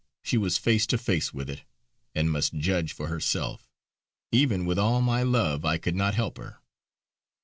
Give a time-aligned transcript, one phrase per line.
[0.23, 1.61] She was face to face with it,
[2.15, 3.69] and must judge for herself.
[4.31, 6.57] Even with all my love, I could not help her.